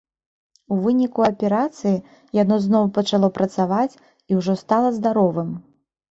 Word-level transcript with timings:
У 0.75 0.75
выніку 0.83 1.21
аперацыі 1.31 2.01
яно 2.37 2.55
зноў 2.65 2.87
пачало 2.95 3.29
працаваць 3.35 3.99
і 4.31 4.39
ўжо 4.39 4.55
стала 4.63 4.89
здаровым. 4.97 5.51